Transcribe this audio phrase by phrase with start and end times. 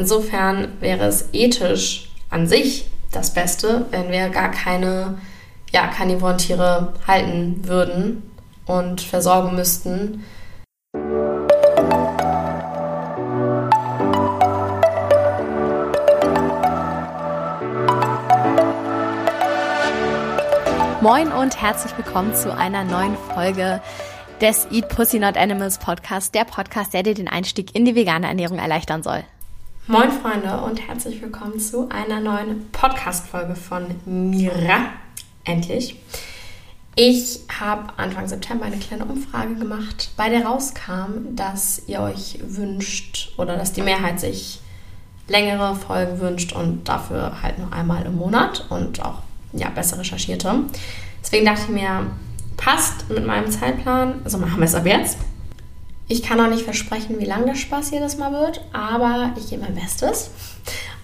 [0.00, 5.18] Insofern wäre es ethisch an sich das Beste, wenn wir gar keine
[5.72, 8.22] ja, Karnivorentiere halten würden
[8.64, 10.24] und versorgen müssten.
[21.02, 23.82] Moin und herzlich willkommen zu einer neuen Folge
[24.40, 28.28] des Eat Pussy Not Animals Podcast, der Podcast, der dir den Einstieg in die vegane
[28.28, 29.24] Ernährung erleichtern soll.
[29.86, 34.90] Moin Freunde und herzlich willkommen zu einer neuen Podcast-Folge von Mira.
[35.42, 35.96] Endlich.
[36.94, 43.32] Ich habe Anfang September eine kleine Umfrage gemacht, bei der rauskam, dass ihr euch wünscht
[43.36, 44.60] oder dass die Mehrheit sich
[45.26, 49.22] längere Folgen wünscht und dafür halt nur einmal im Monat und auch
[49.54, 50.54] ja, besser recherchierte.
[51.22, 52.06] Deswegen dachte ich mir,
[52.56, 55.18] passt mit meinem Zeitplan, also machen wir es ab jetzt.
[56.10, 59.62] Ich kann auch nicht versprechen, wie lang der Spaß jedes Mal wird, aber ich gebe
[59.62, 60.30] mein Bestes.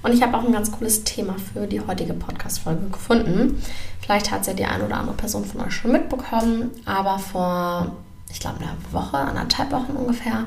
[0.02, 3.62] Und ich habe auch ein ganz cooles Thema für die heutige Podcast-Folge gefunden.
[4.01, 7.93] Vielleicht hat es ja die eine oder andere Person von euch schon mitbekommen, aber vor,
[8.32, 10.46] ich glaube, einer Woche, anderthalb Wochen ungefähr,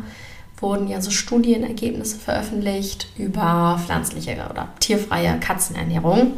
[0.58, 6.34] wurden ja so Studienergebnisse veröffentlicht über pflanzliche oder tierfreie Katzenernährung.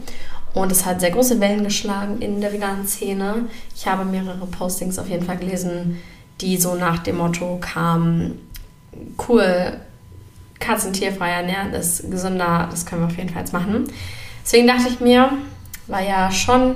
[0.53, 3.45] Und es hat sehr große Wellen geschlagen in der veganen Szene.
[3.75, 5.97] Ich habe mehrere Postings auf jeden Fall gelesen,
[6.41, 8.39] die so nach dem Motto kamen,
[9.27, 9.77] cool,
[10.59, 13.85] Katzentierfrei ernähren ist gesünder, das können wir auf jeden Fall jetzt machen.
[14.43, 15.31] Deswegen dachte ich mir,
[15.87, 16.75] weil ja schon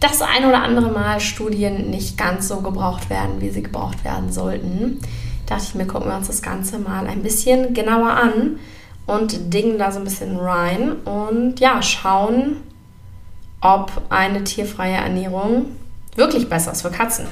[0.00, 4.32] das ein oder andere Mal Studien nicht ganz so gebraucht werden, wie sie gebraucht werden
[4.32, 5.00] sollten,
[5.46, 8.58] dachte ich mir, gucken wir uns das Ganze mal ein bisschen genauer an
[9.06, 12.58] und dingen da so ein bisschen rein und ja, schauen,
[13.60, 15.66] ob eine tierfreie Ernährung
[16.14, 17.26] wirklich besser ist für Katzen.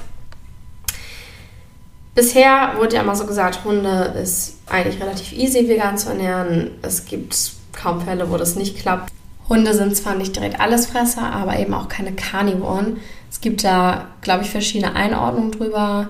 [2.16, 6.70] Bisher wurde ja immer so gesagt, Hunde ist eigentlich relativ easy vegan zu ernähren.
[6.80, 9.12] Es gibt kaum Fälle, wo das nicht klappt.
[9.50, 12.96] Hunde sind zwar nicht direkt Allesfresser, aber eben auch keine Carnivoren.
[13.30, 16.08] Es gibt da, glaube ich, verschiedene Einordnungen drüber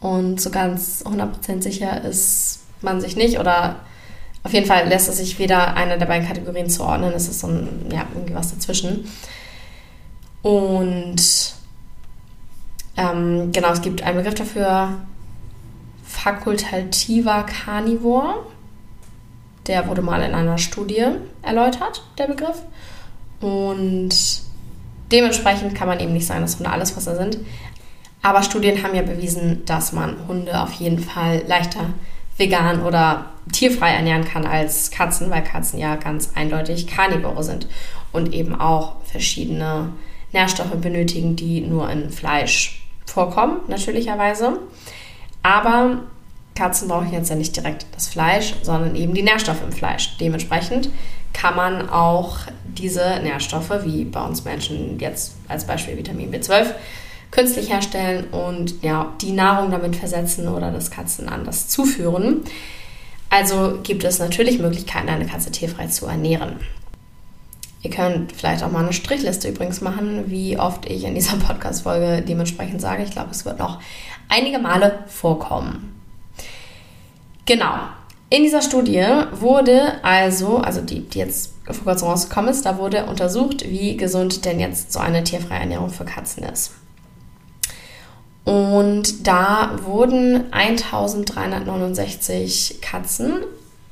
[0.00, 3.76] und so ganz 100% sicher ist man sich nicht oder
[4.42, 7.14] auf jeden Fall lässt es sich weder einer der beiden Kategorien zuordnen.
[7.14, 9.10] Es ist so ein, ja, irgendwie was dazwischen.
[10.42, 11.16] Und
[12.98, 14.98] ähm, genau, es gibt einen Begriff dafür,
[16.26, 18.46] fakultativer Carnivore.
[19.68, 21.04] Der wurde mal in einer Studie
[21.40, 22.62] erläutert, der Begriff.
[23.40, 24.08] Und
[25.12, 27.38] dementsprechend kann man eben nicht sagen, dass Hunde alles Wasser sind.
[28.22, 31.90] Aber Studien haben ja bewiesen, dass man Hunde auf jeden Fall leichter
[32.36, 37.68] vegan oder tierfrei ernähren kann als Katzen, weil Katzen ja ganz eindeutig Karnivore sind
[38.12, 39.92] und eben auch verschiedene
[40.32, 44.58] Nährstoffe benötigen, die nur in Fleisch vorkommen, natürlicherweise.
[45.44, 45.98] Aber
[46.56, 50.16] Katzen brauchen jetzt ja nicht direkt das Fleisch, sondern eben die Nährstoffe im Fleisch.
[50.18, 50.90] Dementsprechend
[51.32, 56.66] kann man auch diese Nährstoffe, wie bei uns Menschen jetzt als Beispiel Vitamin B12,
[57.30, 62.42] künstlich herstellen und ja, die Nahrung damit versetzen oder das Katzen anders zuführen.
[63.28, 66.60] Also gibt es natürlich Möglichkeiten, eine Katze tierfrei zu ernähren.
[67.82, 72.22] Ihr könnt vielleicht auch mal eine Strichliste übrigens machen, wie oft ich in dieser Podcast-Folge
[72.22, 73.02] dementsprechend sage.
[73.02, 73.80] Ich glaube, es wird noch
[74.28, 75.95] einige Male vorkommen.
[77.46, 77.74] Genau.
[78.28, 83.06] In dieser Studie wurde also, also die, die jetzt vor kurzem rausgekommen ist, da wurde
[83.06, 86.72] untersucht, wie gesund denn jetzt so eine tierfreie Ernährung für Katzen ist.
[88.44, 93.44] Und da wurden 1369 Katzen,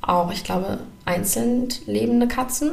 [0.03, 2.73] auch ich glaube einzeln lebende Katzen,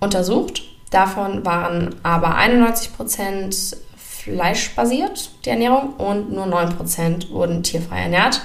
[0.00, 0.62] untersucht.
[0.90, 8.40] Davon waren aber 91% fleischbasiert, die Ernährung, und nur 9% wurden tierfrei ernährt.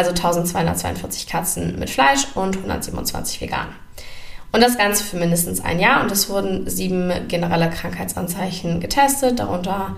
[0.00, 3.66] Also 1242 Katzen mit Fleisch und 127 vegan.
[4.50, 6.02] Und das Ganze für mindestens ein Jahr.
[6.02, 9.96] Und es wurden sieben generelle Krankheitsanzeichen getestet, darunter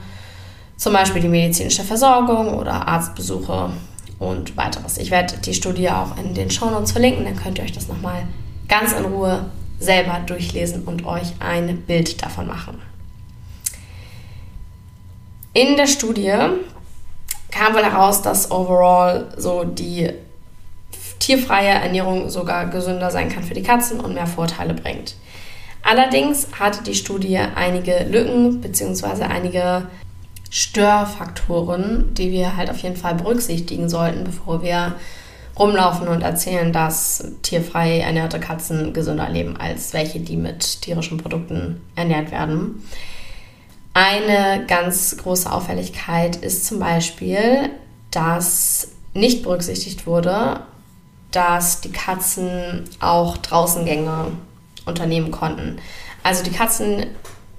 [0.76, 3.70] zum Beispiel die medizinische Versorgung oder Arztbesuche
[4.18, 4.98] und weiteres.
[4.98, 8.26] Ich werde die Studie auch in den Shownotes verlinken, dann könnt ihr euch das nochmal
[8.66, 9.44] ganz in Ruhe
[9.78, 12.82] selber durchlesen und euch ein Bild davon machen.
[15.52, 16.34] In der Studie
[17.52, 20.10] kam wohl heraus, dass overall so die
[21.20, 25.14] tierfreie Ernährung sogar gesünder sein kann für die Katzen und mehr Vorteile bringt.
[25.82, 29.24] Allerdings hatte die Studie einige Lücken bzw.
[29.24, 29.86] einige
[30.50, 34.96] Störfaktoren, die wir halt auf jeden Fall berücksichtigen sollten, bevor wir
[35.58, 41.80] rumlaufen und erzählen, dass tierfrei ernährte Katzen gesünder leben als welche, die mit tierischen Produkten
[41.94, 42.82] ernährt werden.
[43.94, 47.70] Eine ganz große Auffälligkeit ist zum Beispiel,
[48.10, 50.60] dass nicht berücksichtigt wurde,
[51.30, 54.32] dass die Katzen auch Draußengänge
[54.86, 55.78] unternehmen konnten.
[56.22, 57.06] Also die Katzen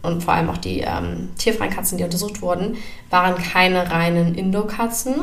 [0.01, 2.77] und vor allem auch die ähm, tierfreien Katzen, die untersucht wurden,
[3.09, 5.15] waren keine reinen Indoor-Katzen.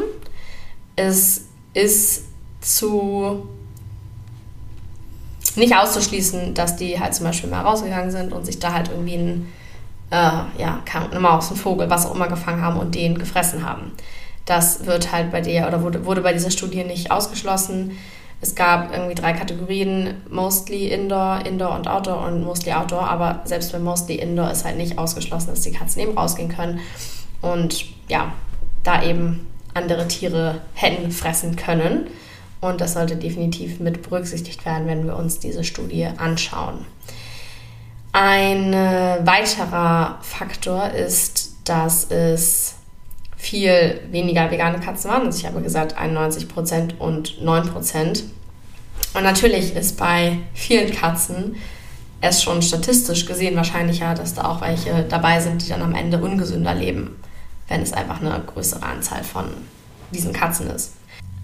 [0.97, 2.25] Es ist
[2.61, 3.49] zu
[5.57, 9.15] nicht auszuschließen, dass die halt zum Beispiel mal rausgegangen sind und sich da halt irgendwie
[9.15, 9.53] ein,
[10.11, 10.17] äh,
[10.59, 13.93] ja, eine Maus, ein Vogel, was auch immer gefangen haben und den gefressen haben.
[14.45, 17.97] Das wird halt bei der oder wurde, wurde bei dieser Studie nicht ausgeschlossen.
[18.41, 23.71] Es gab irgendwie drei Kategorien, mostly Indoor, Indoor und Outdoor und mostly Outdoor, aber selbst
[23.71, 26.81] bei mostly Indoor ist halt nicht ausgeschlossen, dass die Katzen eben rausgehen können
[27.43, 28.33] und ja,
[28.83, 32.09] da eben andere Tiere hätten fressen können.
[32.61, 36.85] Und das sollte definitiv mit berücksichtigt werden, wenn wir uns diese Studie anschauen.
[38.13, 42.75] Ein weiterer Faktor ist, dass es
[43.37, 45.27] viel weniger vegane Katzen waren.
[45.27, 48.23] Also ich habe gesagt 91% und 9%.
[49.15, 51.57] Und natürlich ist bei vielen Katzen
[52.21, 56.19] es schon statistisch gesehen wahrscheinlicher, dass da auch welche dabei sind, die dann am Ende
[56.19, 57.17] ungesünder leben,
[57.69, 59.47] wenn es einfach eine größere Anzahl von
[60.11, 60.93] diesen Katzen ist.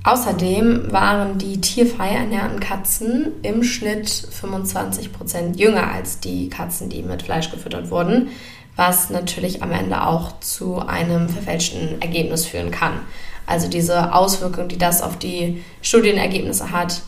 [0.07, 7.25] Außerdem waren die tierfrei ernährten Katzen im Schnitt 25% jünger als die Katzen, die mit
[7.25, 8.29] Fleisch gefüttert wurden,
[8.77, 13.01] was natürlich am Ende auch zu einem verfälschten Ergebnis führen kann.
[13.47, 17.03] Also diese Auswirkung, die das auf die Studienergebnisse hat,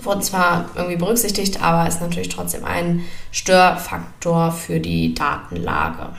[0.00, 3.02] wurde zwar irgendwie berücksichtigt, aber ist natürlich trotzdem ein
[3.32, 6.10] Störfaktor für die Datenlage.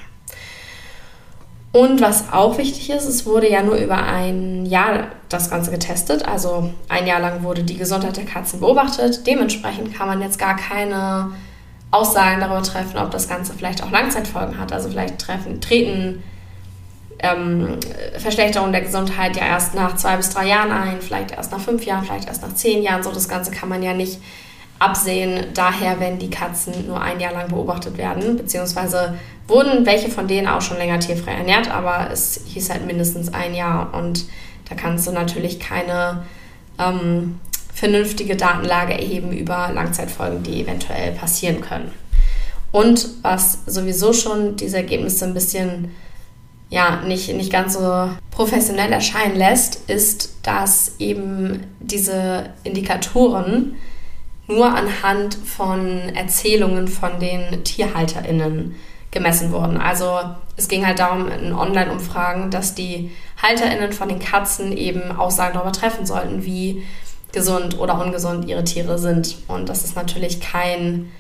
[1.76, 6.26] Und was auch wichtig ist, es wurde ja nur über ein Jahr das Ganze getestet.
[6.26, 9.28] Also ein Jahr lang wurde die Gesundheit der Katzen beobachtet.
[9.28, 11.32] Dementsprechend kann man jetzt gar keine
[11.92, 14.72] Aussagen darüber treffen, ob das Ganze vielleicht auch Langzeitfolgen hat.
[14.72, 16.24] Also vielleicht treffen, treten
[17.20, 17.78] ähm,
[18.20, 21.86] Verschlechterungen der Gesundheit ja erst nach zwei bis drei Jahren ein, vielleicht erst nach fünf
[21.86, 23.04] Jahren, vielleicht erst nach zehn Jahren.
[23.04, 24.22] So das Ganze kann man ja nicht
[24.86, 25.48] absehen.
[25.54, 29.18] Daher, wenn die Katzen nur ein Jahr lang beobachtet werden, beziehungsweise
[29.48, 33.54] wurden welche von denen auch schon länger tierfrei ernährt, aber es hieß halt mindestens ein
[33.54, 34.26] Jahr und
[34.70, 36.24] da kannst du natürlich keine
[36.80, 37.40] ähm,
[37.74, 41.92] vernünftige Datenlage erheben über Langzeitfolgen, die eventuell passieren können.
[42.72, 45.92] Und was sowieso schon diese Ergebnisse ein bisschen
[46.70, 53.76] ja, nicht, nicht ganz so professionell erscheinen lässt, ist, dass eben diese Indikatoren
[54.48, 58.76] nur anhand von Erzählungen von den TierhalterInnen
[59.12, 59.78] gemessen wurden.
[59.78, 60.20] Also
[60.58, 63.12] es ging halt darum, in Online-Umfragen, dass die
[63.42, 66.84] HalterInnen von den Katzen eben Aussagen darüber treffen sollten, wie
[67.32, 69.38] gesund oder ungesund ihre Tiere sind.
[69.48, 71.12] Und das ist natürlich kein,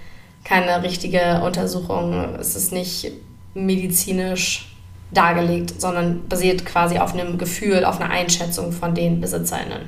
[0.43, 2.35] keine richtige Untersuchung.
[2.39, 3.11] Es ist nicht
[3.53, 4.75] medizinisch
[5.11, 9.87] dargelegt, sondern basiert quasi auf einem Gefühl, auf einer Einschätzung von den BesitzerInnen.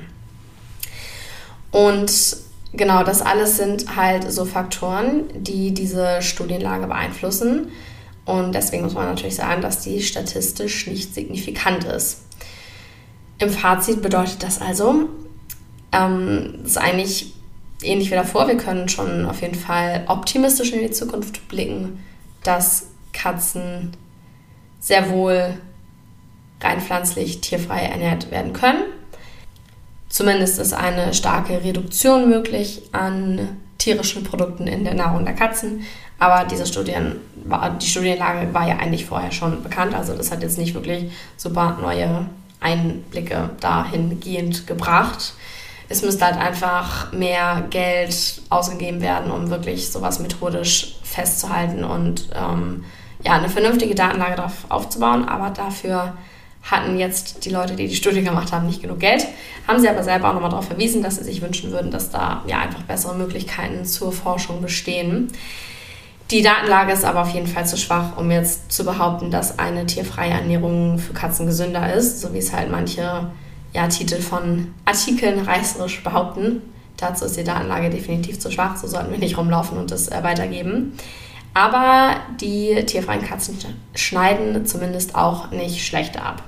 [1.70, 2.10] Und
[2.72, 7.70] genau, das alles sind halt so Faktoren, die diese Studienlage beeinflussen.
[8.24, 12.24] Und deswegen muss man natürlich sagen, dass die statistisch nicht signifikant ist.
[13.38, 15.08] Im Fazit bedeutet das also,
[15.92, 17.32] ähm, ist eigentlich
[17.82, 22.04] ähnlich wie davor, wir können schon auf jeden Fall optimistisch in die Zukunft blicken,
[22.42, 23.92] dass Katzen
[24.80, 25.54] sehr wohl
[26.60, 28.82] rein pflanzlich tierfrei ernährt werden können.
[30.08, 35.84] Zumindest ist eine starke Reduktion möglich an tierischen Produkten in der Nahrung der Katzen.
[36.18, 37.16] Aber diese Studien,
[37.80, 39.94] die Studienlage war ja eigentlich vorher schon bekannt.
[39.94, 42.26] Also das hat jetzt nicht wirklich super neue
[42.60, 45.34] Einblicke dahingehend gebracht.
[45.88, 52.84] Es müsste halt einfach mehr Geld ausgegeben werden, um wirklich sowas methodisch festzuhalten und ähm,
[53.24, 55.26] ja, eine vernünftige Datenlage darauf aufzubauen.
[55.26, 56.14] Aber dafür
[56.70, 59.26] hatten jetzt die Leute, die die Studie gemacht haben, nicht genug Geld.
[59.66, 62.42] Haben sie aber selber auch nochmal darauf verwiesen, dass sie sich wünschen würden, dass da
[62.46, 65.32] ja einfach bessere Möglichkeiten zur Forschung bestehen.
[66.30, 69.86] Die Datenlage ist aber auf jeden Fall zu schwach, um jetzt zu behaupten, dass eine
[69.86, 73.30] tierfreie Ernährung für Katzen gesünder ist, so wie es halt manche
[73.72, 76.62] ja, Titel von Artikeln reißerisch behaupten.
[76.98, 80.22] Dazu ist die Datenlage definitiv zu schwach, so sollten wir nicht rumlaufen und das äh,
[80.22, 80.92] weitergeben.
[81.54, 83.56] Aber die tierfreien Katzen
[83.94, 86.42] schneiden zumindest auch nicht schlechter ab.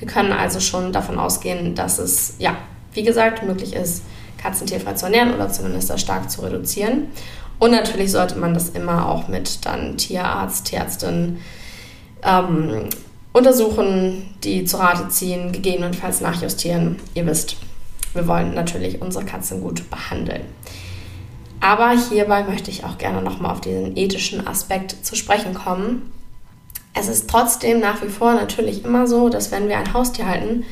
[0.00, 2.56] Wir können also schon davon ausgehen, dass es, ja,
[2.92, 4.02] wie gesagt, möglich ist,
[4.42, 7.08] Katzen tierfrei zu ernähren oder zumindest das stark zu reduzieren.
[7.58, 11.38] Und natürlich sollte man das immer auch mit dann Tierarzt, Tierärztin
[12.22, 12.88] ähm,
[13.32, 16.96] untersuchen, die zu Rate ziehen, gegebenenfalls nachjustieren.
[17.14, 17.56] Ihr wisst,
[18.14, 20.42] wir wollen natürlich unsere Katzen gut behandeln.
[21.60, 26.10] Aber hierbei möchte ich auch gerne nochmal auf diesen ethischen Aspekt zu sprechen kommen.
[26.94, 30.64] Es ist trotzdem nach wie vor natürlich immer so, dass wenn wir ein Haustier halten,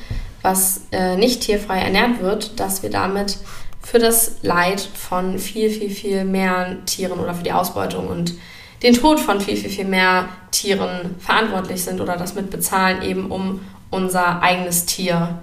[0.42, 3.38] was äh, nicht tierfrei ernährt wird, dass wir damit
[3.80, 8.34] für das Leid von viel, viel, viel mehr Tieren oder für die Ausbeutung und
[8.82, 13.60] den Tod von viel, viel, viel mehr Tieren verantwortlich sind oder das mitbezahlen, eben um
[13.90, 15.40] unser eigenes Tier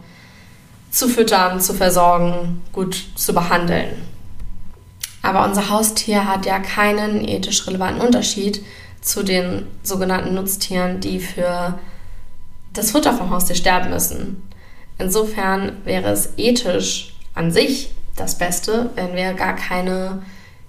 [0.91, 3.89] zu füttern, zu versorgen, gut zu behandeln.
[5.22, 8.63] Aber unser Haustier hat ja keinen ethisch relevanten Unterschied
[9.02, 11.80] zu den sogenannten Nutztieren, die für
[12.74, 14.44] das Futter vom Haustier sterben müssen.
[14.98, 20.24] Insofern wäre es ethisch an sich das Beste, wenn wir gar keine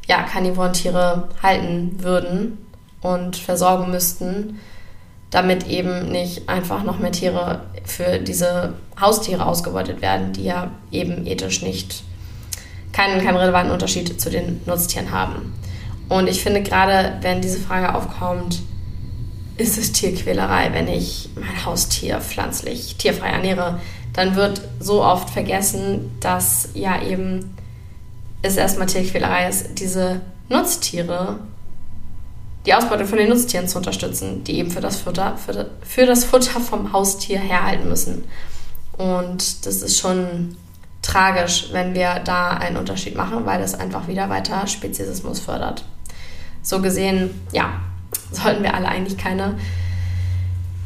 [0.06, 2.59] ja, Karnivoren-Tiere halten würden
[3.00, 4.61] und versorgen müssten,
[5.30, 11.26] damit eben nicht einfach noch mehr Tiere für diese Haustiere ausgebeutet werden, die ja eben
[11.26, 12.02] ethisch nicht
[12.92, 15.52] keinen, keinen relevanten Unterschied zu den Nutztieren haben.
[16.08, 18.62] Und ich finde gerade, wenn diese Frage aufkommt,
[19.56, 23.80] ist es Tierquälerei, wenn ich mein Haustier pflanzlich tierfrei ernähre,
[24.12, 27.56] dann wird so oft vergessen, dass ja eben
[28.42, 31.40] es erstmal Tierquälerei ist, diese Nutztiere,
[32.66, 36.25] die Ausbeutung von den Nutztieren zu unterstützen, die eben für das Futter, für, für das
[36.25, 38.25] Futter vom Haustier herhalten müssen.
[38.96, 40.56] Und das ist schon
[41.02, 45.84] tragisch, wenn wir da einen Unterschied machen, weil das einfach wieder weiter Speziesismus fördert.
[46.66, 47.75] So gesehen, ja,
[48.32, 49.56] sollten wir alle eigentlich keine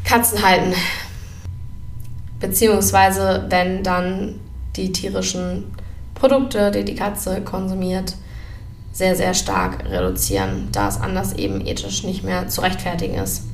[0.04, 0.74] Katzen halten.
[2.38, 4.40] Beziehungsweise, wenn dann
[4.76, 5.74] die tierischen
[6.14, 8.14] Produkte, die die Katze konsumiert,
[8.92, 13.44] sehr, sehr stark reduzieren, da es anders eben ethisch nicht mehr zu rechtfertigen ist.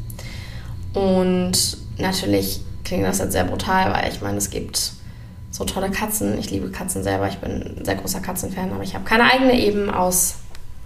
[0.95, 4.95] Und natürlich klingt das jetzt sehr brutal, weil ich meine, es gibt
[5.53, 6.37] so tolle Katzen.
[6.41, 7.29] Ich liebe Katzen selber.
[7.29, 10.39] Ich bin ein sehr großer Katzenfan, aber ich habe keine eigene eben aus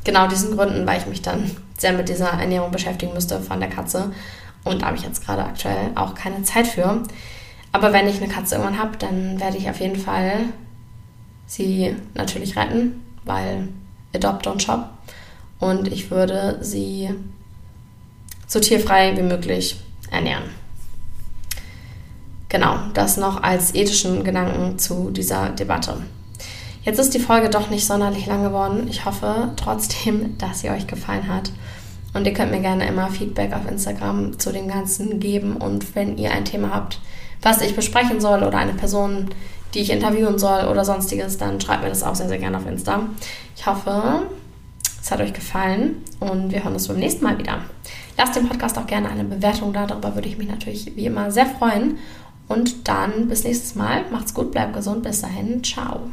[0.05, 3.71] genau diesen Gründen, weil ich mich dann sehr mit dieser Ernährung beschäftigen müsste von der
[3.71, 4.13] Katze.
[4.65, 7.03] Und da habe ich jetzt gerade aktuell auch keine Zeit für.
[7.73, 10.33] Aber wenn ich eine Katze irgendwann habe, dann werde ich auf jeden Fall
[11.47, 13.69] sie natürlich retten, weil
[14.15, 14.89] Adopt und Shop.
[15.59, 17.11] Und ich würde sie
[18.47, 19.81] so tierfrei wie möglich
[20.11, 20.45] ernähren.
[22.49, 25.99] Genau, das noch als ethischen Gedanken zu dieser Debatte.
[26.83, 28.87] Jetzt ist die Folge doch nicht sonderlich lang geworden.
[28.89, 31.53] Ich hoffe trotzdem, dass sie euch gefallen hat.
[32.13, 35.57] Und ihr könnt mir gerne immer Feedback auf Instagram zu dem Ganzen geben.
[35.57, 37.01] Und wenn ihr ein Thema habt,
[37.43, 39.29] was ich besprechen soll oder eine Person,
[39.75, 42.67] die ich interviewen soll oder sonstiges, dann schreibt mir das auch sehr, sehr gerne auf
[42.67, 43.03] Insta.
[43.57, 44.23] Ich hoffe,
[45.01, 47.59] es hat euch gefallen und wir hören uns beim nächsten Mal wieder.
[48.19, 51.31] Lasst dem Podcast auch gerne eine Bewertung da, darüber würde ich mich natürlich wie immer
[51.31, 51.99] sehr freuen.
[52.49, 54.05] Und dann bis nächstes Mal.
[54.11, 55.05] Macht's gut, bleibt gesund.
[55.05, 55.63] Bis dahin.
[55.63, 56.11] Ciao.